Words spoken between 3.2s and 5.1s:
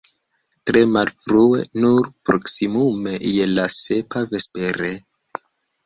je la sepa vespere.